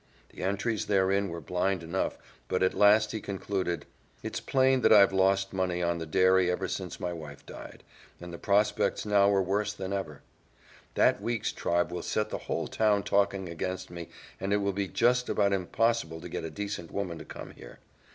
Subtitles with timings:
[0.29, 2.17] The entries therein were blind enough,
[2.47, 3.85] but at last he concluded,
[4.23, 7.83] "It's plain that I've lost money on the dairy ever since my wife died,
[8.19, 10.23] and the prospects now are worse than ever.
[10.95, 14.09] That Weeks tribe will set the whole town talking against me
[14.39, 17.77] and it will be just about impossible to get a decent woman to come here.